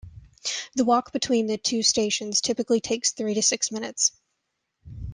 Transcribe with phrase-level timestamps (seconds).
[0.73, 4.11] The walk between the two stations typically takes three to six minutes.